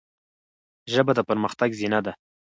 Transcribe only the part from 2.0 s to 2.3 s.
ده.